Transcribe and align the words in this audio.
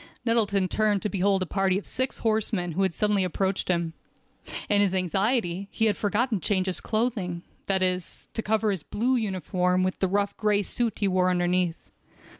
Nettleton 0.25 0.67
turned 0.67 1.03
to 1.03 1.09
behold 1.09 1.43
a 1.43 1.45
party 1.45 1.77
of 1.77 1.85
six 1.85 2.17
horsemen 2.17 2.71
who 2.71 2.81
had 2.81 2.95
suddenly 2.95 3.23
approached 3.23 3.67
him. 3.67 3.93
In 4.67 4.81
his 4.81 4.95
anxiety 4.95 5.67
he 5.69 5.85
had 5.85 5.95
forgotten 5.95 6.39
to 6.39 6.47
change 6.47 6.65
his 6.65 6.81
clothing—that 6.81 7.83
is, 7.83 8.27
to 8.33 8.41
cover 8.41 8.71
his 8.71 8.81
blue 8.81 9.15
uniform 9.15 9.83
with 9.83 9.99
the 9.99 10.07
rough 10.07 10.35
gray 10.37 10.63
suit 10.63 10.97
he 10.97 11.07
wore 11.07 11.29
underneath. 11.29 11.91